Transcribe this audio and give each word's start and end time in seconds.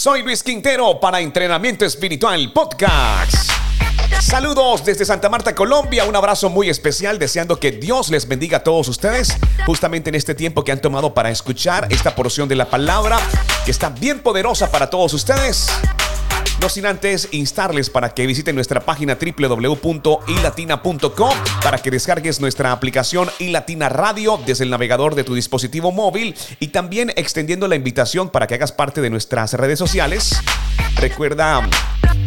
Soy 0.00 0.22
Luis 0.22 0.42
Quintero 0.42 0.98
para 0.98 1.20
Entrenamiento 1.20 1.84
Espiritual 1.84 2.54
Podcast. 2.54 3.50
Saludos 4.18 4.82
desde 4.82 5.04
Santa 5.04 5.28
Marta, 5.28 5.54
Colombia. 5.54 6.06
Un 6.06 6.16
abrazo 6.16 6.48
muy 6.48 6.70
especial, 6.70 7.18
deseando 7.18 7.60
que 7.60 7.70
Dios 7.70 8.08
les 8.08 8.26
bendiga 8.26 8.56
a 8.56 8.64
todos 8.64 8.88
ustedes, 8.88 9.36
justamente 9.66 10.08
en 10.08 10.14
este 10.14 10.34
tiempo 10.34 10.64
que 10.64 10.72
han 10.72 10.80
tomado 10.80 11.12
para 11.12 11.28
escuchar 11.28 11.86
esta 11.90 12.14
porción 12.14 12.48
de 12.48 12.56
la 12.56 12.64
palabra, 12.64 13.18
que 13.66 13.72
está 13.72 13.90
bien 13.90 14.20
poderosa 14.20 14.70
para 14.70 14.88
todos 14.88 15.12
ustedes. 15.12 15.68
No 16.60 16.68
sin 16.68 16.84
antes 16.84 17.28
instarles 17.30 17.88
para 17.88 18.10
que 18.10 18.26
visiten 18.26 18.54
nuestra 18.54 18.80
página 18.80 19.16
www.ilatina.com 19.16 21.34
para 21.62 21.78
que 21.78 21.90
descargues 21.90 22.38
nuestra 22.40 22.72
aplicación 22.72 23.30
iLatina 23.38 23.88
Radio 23.88 24.38
desde 24.44 24.64
el 24.64 24.70
navegador 24.70 25.14
de 25.14 25.24
tu 25.24 25.34
dispositivo 25.34 25.90
móvil 25.90 26.36
y 26.58 26.68
también 26.68 27.14
extendiendo 27.16 27.66
la 27.66 27.76
invitación 27.76 28.28
para 28.28 28.46
que 28.46 28.56
hagas 28.56 28.72
parte 28.72 29.00
de 29.00 29.08
nuestras 29.08 29.54
redes 29.54 29.78
sociales. 29.78 30.38
Recuerda 30.96 31.62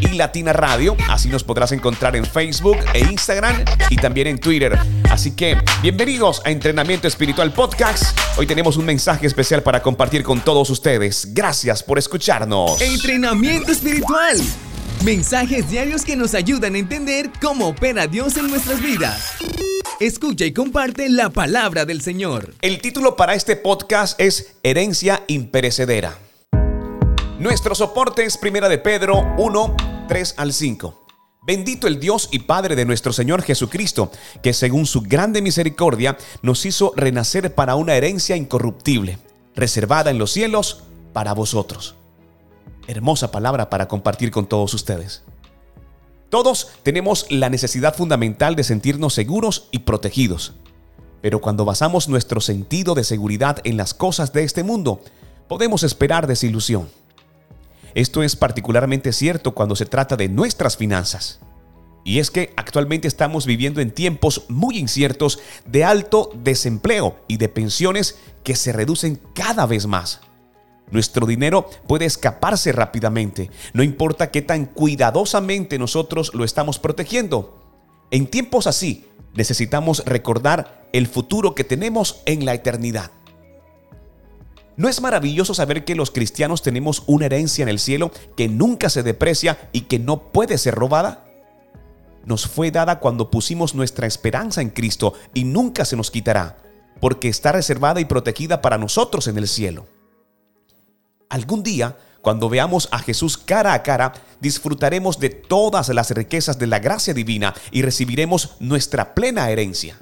y 0.00 0.08
Latina 0.08 0.52
Radio. 0.52 0.96
Así 1.08 1.28
nos 1.28 1.44
podrás 1.44 1.72
encontrar 1.72 2.16
en 2.16 2.24
Facebook 2.24 2.78
e 2.94 3.00
Instagram 3.00 3.64
y 3.88 3.96
también 3.96 4.26
en 4.26 4.38
Twitter. 4.38 4.78
Así 5.10 5.32
que 5.32 5.56
bienvenidos 5.82 6.42
a 6.44 6.50
Entrenamiento 6.50 7.08
Espiritual 7.08 7.52
Podcast. 7.52 8.18
Hoy 8.36 8.46
tenemos 8.46 8.76
un 8.76 8.84
mensaje 8.84 9.26
especial 9.26 9.62
para 9.62 9.82
compartir 9.82 10.22
con 10.22 10.40
todos 10.40 10.70
ustedes. 10.70 11.34
Gracias 11.34 11.82
por 11.82 11.98
escucharnos. 11.98 12.80
Entrenamiento 12.80 13.72
Espiritual. 13.72 14.38
Mensajes 15.04 15.70
diarios 15.70 16.04
que 16.04 16.14
nos 16.14 16.34
ayudan 16.34 16.74
a 16.74 16.78
entender 16.78 17.30
cómo 17.40 17.68
opera 17.68 18.06
Dios 18.06 18.36
en 18.36 18.48
nuestras 18.48 18.82
vidas. 18.82 19.32
Escucha 19.98 20.44
y 20.44 20.52
comparte 20.52 21.08
la 21.08 21.30
palabra 21.30 21.84
del 21.84 22.00
Señor. 22.00 22.54
El 22.62 22.80
título 22.80 23.16
para 23.16 23.34
este 23.34 23.56
podcast 23.56 24.18
es 24.20 24.56
Herencia 24.62 25.24
imperecedera. 25.26 26.16
Nuestro 27.40 27.74
soporte 27.74 28.26
es 28.26 28.36
Primera 28.36 28.68
de 28.68 28.76
Pedro 28.76 29.34
1, 29.38 29.76
3 30.08 30.34
al 30.36 30.52
5. 30.52 31.06
Bendito 31.40 31.86
el 31.86 31.98
Dios 31.98 32.28
y 32.30 32.40
Padre 32.40 32.76
de 32.76 32.84
nuestro 32.84 33.14
Señor 33.14 33.40
Jesucristo, 33.40 34.12
que 34.42 34.52
según 34.52 34.84
su 34.84 35.00
grande 35.00 35.40
misericordia 35.40 36.18
nos 36.42 36.66
hizo 36.66 36.92
renacer 36.96 37.54
para 37.54 37.76
una 37.76 37.94
herencia 37.94 38.36
incorruptible, 38.36 39.18
reservada 39.56 40.10
en 40.10 40.18
los 40.18 40.32
cielos 40.32 40.82
para 41.14 41.32
vosotros. 41.32 41.94
Hermosa 42.86 43.30
palabra 43.30 43.70
para 43.70 43.88
compartir 43.88 44.30
con 44.30 44.46
todos 44.46 44.74
ustedes. 44.74 45.22
Todos 46.28 46.68
tenemos 46.82 47.24
la 47.30 47.48
necesidad 47.48 47.96
fundamental 47.96 48.54
de 48.54 48.64
sentirnos 48.64 49.14
seguros 49.14 49.68
y 49.70 49.78
protegidos. 49.78 50.52
Pero 51.22 51.40
cuando 51.40 51.64
basamos 51.64 52.06
nuestro 52.06 52.42
sentido 52.42 52.94
de 52.94 53.04
seguridad 53.04 53.62
en 53.64 53.78
las 53.78 53.94
cosas 53.94 54.34
de 54.34 54.44
este 54.44 54.62
mundo, 54.62 55.00
podemos 55.48 55.84
esperar 55.84 56.26
desilusión. 56.26 56.99
Esto 57.94 58.22
es 58.22 58.36
particularmente 58.36 59.12
cierto 59.12 59.52
cuando 59.54 59.76
se 59.76 59.86
trata 59.86 60.16
de 60.16 60.28
nuestras 60.28 60.76
finanzas. 60.76 61.40
Y 62.04 62.18
es 62.18 62.30
que 62.30 62.52
actualmente 62.56 63.08
estamos 63.08 63.46
viviendo 63.46 63.80
en 63.80 63.90
tiempos 63.90 64.44
muy 64.48 64.78
inciertos 64.78 65.38
de 65.66 65.84
alto 65.84 66.30
desempleo 66.34 67.16
y 67.28 67.36
de 67.36 67.48
pensiones 67.48 68.18
que 68.42 68.56
se 68.56 68.72
reducen 68.72 69.20
cada 69.34 69.66
vez 69.66 69.86
más. 69.86 70.20
Nuestro 70.90 71.26
dinero 71.26 71.68
puede 71.86 72.06
escaparse 72.06 72.72
rápidamente, 72.72 73.50
no 73.74 73.82
importa 73.82 74.30
qué 74.30 74.42
tan 74.42 74.66
cuidadosamente 74.66 75.78
nosotros 75.78 76.32
lo 76.34 76.44
estamos 76.44 76.78
protegiendo. 76.78 77.60
En 78.10 78.26
tiempos 78.26 78.66
así, 78.66 79.06
necesitamos 79.34 80.04
recordar 80.04 80.88
el 80.92 81.06
futuro 81.06 81.54
que 81.54 81.62
tenemos 81.62 82.22
en 82.26 82.44
la 82.44 82.54
eternidad. 82.54 83.12
¿No 84.80 84.88
es 84.88 85.02
maravilloso 85.02 85.52
saber 85.52 85.84
que 85.84 85.94
los 85.94 86.10
cristianos 86.10 86.62
tenemos 86.62 87.02
una 87.06 87.26
herencia 87.26 87.62
en 87.62 87.68
el 87.68 87.78
cielo 87.78 88.12
que 88.34 88.48
nunca 88.48 88.88
se 88.88 89.02
deprecia 89.02 89.68
y 89.72 89.82
que 89.82 89.98
no 89.98 90.32
puede 90.32 90.56
ser 90.56 90.74
robada? 90.74 91.26
Nos 92.24 92.46
fue 92.46 92.70
dada 92.70 92.98
cuando 92.98 93.30
pusimos 93.30 93.74
nuestra 93.74 94.06
esperanza 94.06 94.62
en 94.62 94.70
Cristo 94.70 95.12
y 95.34 95.44
nunca 95.44 95.84
se 95.84 95.96
nos 95.96 96.10
quitará, 96.10 96.56
porque 96.98 97.28
está 97.28 97.52
reservada 97.52 98.00
y 98.00 98.06
protegida 98.06 98.62
para 98.62 98.78
nosotros 98.78 99.26
en 99.26 99.36
el 99.36 99.48
cielo. 99.48 99.86
Algún 101.28 101.62
día, 101.62 101.98
cuando 102.22 102.48
veamos 102.48 102.88
a 102.90 103.00
Jesús 103.00 103.36
cara 103.36 103.74
a 103.74 103.82
cara, 103.82 104.14
disfrutaremos 104.40 105.18
de 105.18 105.28
todas 105.28 105.90
las 105.90 106.10
riquezas 106.10 106.58
de 106.58 106.68
la 106.68 106.78
gracia 106.78 107.12
divina 107.12 107.52
y 107.70 107.82
recibiremos 107.82 108.56
nuestra 108.60 109.14
plena 109.14 109.50
herencia. 109.50 109.98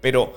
Pero, 0.00 0.34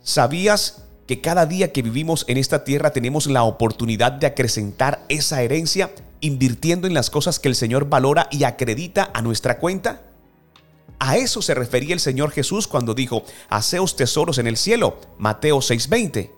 ¿sabías 0.00 0.85
que 1.06 1.20
cada 1.20 1.46
día 1.46 1.72
que 1.72 1.82
vivimos 1.82 2.24
en 2.28 2.36
esta 2.36 2.64
tierra 2.64 2.90
tenemos 2.90 3.26
la 3.26 3.44
oportunidad 3.44 4.12
de 4.12 4.26
acrecentar 4.26 5.04
esa 5.08 5.42
herencia 5.42 5.90
invirtiendo 6.20 6.86
en 6.86 6.94
las 6.94 7.10
cosas 7.10 7.38
que 7.38 7.48
el 7.48 7.54
Señor 7.54 7.88
valora 7.88 8.28
y 8.30 8.44
acredita 8.44 9.10
a 9.14 9.22
nuestra 9.22 9.58
cuenta? 9.58 10.02
A 10.98 11.16
eso 11.16 11.42
se 11.42 11.54
refería 11.54 11.94
el 11.94 12.00
Señor 12.00 12.30
Jesús 12.30 12.66
cuando 12.66 12.94
dijo, 12.94 13.24
haceos 13.48 13.96
tesoros 13.96 14.38
en 14.38 14.46
el 14.46 14.56
cielo, 14.56 14.98
Mateo 15.18 15.58
6:20. 15.58 16.30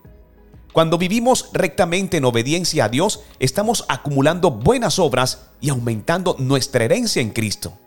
Cuando 0.72 0.98
vivimos 0.98 1.50
rectamente 1.52 2.18
en 2.18 2.24
obediencia 2.24 2.84
a 2.84 2.88
Dios, 2.88 3.20
estamos 3.38 3.84
acumulando 3.88 4.50
buenas 4.50 4.98
obras 4.98 5.46
y 5.60 5.70
aumentando 5.70 6.36
nuestra 6.38 6.84
herencia 6.84 7.22
en 7.22 7.30
Cristo. 7.30 7.78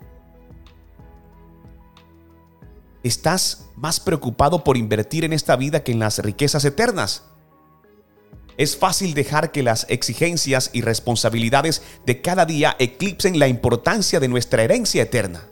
¿Estás 3.02 3.66
más 3.74 3.98
preocupado 3.98 4.62
por 4.62 4.76
invertir 4.76 5.24
en 5.24 5.32
esta 5.32 5.56
vida 5.56 5.82
que 5.82 5.90
en 5.90 5.98
las 5.98 6.20
riquezas 6.20 6.64
eternas? 6.64 7.24
Es 8.56 8.76
fácil 8.76 9.14
dejar 9.14 9.50
que 9.50 9.64
las 9.64 9.86
exigencias 9.88 10.70
y 10.72 10.82
responsabilidades 10.82 11.82
de 12.06 12.20
cada 12.20 12.46
día 12.46 12.76
eclipsen 12.78 13.40
la 13.40 13.48
importancia 13.48 14.20
de 14.20 14.28
nuestra 14.28 14.62
herencia 14.62 15.02
eterna. 15.02 15.42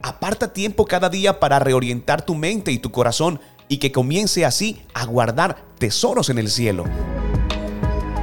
Aparta 0.00 0.52
tiempo 0.52 0.84
cada 0.84 1.08
día 1.08 1.40
para 1.40 1.58
reorientar 1.58 2.24
tu 2.24 2.36
mente 2.36 2.70
y 2.70 2.78
tu 2.78 2.92
corazón 2.92 3.40
y 3.66 3.78
que 3.78 3.90
comience 3.90 4.44
así 4.44 4.80
a 4.94 5.06
guardar 5.06 5.64
tesoros 5.78 6.30
en 6.30 6.38
el 6.38 6.50
cielo. 6.50 6.84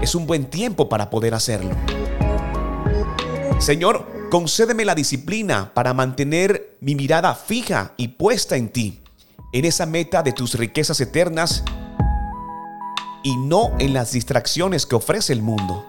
Es 0.02 0.16
un 0.16 0.26
buen 0.26 0.46
tiempo 0.46 0.88
para 0.88 1.10
poder 1.10 1.34
hacerlo. 1.34 1.76
Señor, 3.60 4.16
Concédeme 4.30 4.86
la 4.86 4.96
disciplina 4.96 5.72
para 5.74 5.94
mantener 5.94 6.75
mi 6.86 6.94
mirada 6.94 7.34
fija 7.34 7.94
y 7.98 8.10
puesta 8.10 8.58
en 8.58 8.70
ti, 8.70 9.02
en 9.54 9.66
esa 9.66 9.88
meta 9.88 10.22
de 10.22 10.34
tus 10.34 10.54
riquezas 10.54 11.02
eternas 11.02 11.64
y 13.24 13.36
no 13.38 13.72
en 13.80 13.92
las 13.92 14.12
distracciones 14.12 14.86
que 14.86 14.94
ofrece 14.94 15.34
el 15.34 15.42
mundo, 15.42 15.84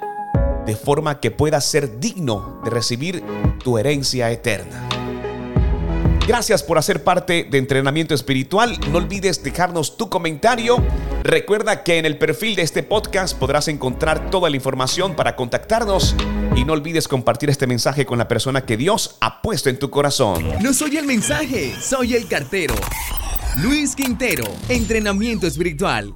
de 0.64 0.74
forma 0.74 1.20
que 1.20 1.30
puedas 1.30 1.66
ser 1.66 2.00
digno 2.00 2.62
de 2.64 2.70
recibir 2.70 3.22
tu 3.62 3.76
herencia 3.76 4.30
eterna. 4.30 4.85
Gracias 6.26 6.64
por 6.64 6.76
hacer 6.76 7.04
parte 7.04 7.46
de 7.48 7.58
Entrenamiento 7.58 8.12
Espiritual. 8.12 8.76
No 8.90 8.98
olvides 8.98 9.44
dejarnos 9.44 9.96
tu 9.96 10.10
comentario. 10.10 10.84
Recuerda 11.22 11.84
que 11.84 11.98
en 11.98 12.04
el 12.04 12.18
perfil 12.18 12.56
de 12.56 12.62
este 12.62 12.82
podcast 12.82 13.38
podrás 13.38 13.68
encontrar 13.68 14.28
toda 14.28 14.50
la 14.50 14.56
información 14.56 15.14
para 15.14 15.36
contactarnos. 15.36 16.16
Y 16.56 16.64
no 16.64 16.72
olvides 16.72 17.06
compartir 17.06 17.48
este 17.48 17.68
mensaje 17.68 18.06
con 18.06 18.18
la 18.18 18.26
persona 18.26 18.64
que 18.64 18.76
Dios 18.76 19.18
ha 19.20 19.40
puesto 19.40 19.70
en 19.70 19.78
tu 19.78 19.88
corazón. 19.88 20.44
No 20.60 20.72
soy 20.72 20.96
el 20.96 21.06
mensaje, 21.06 21.72
soy 21.80 22.16
el 22.16 22.26
cartero. 22.26 22.74
Luis 23.58 23.94
Quintero, 23.94 24.44
Entrenamiento 24.68 25.46
Espiritual. 25.46 26.12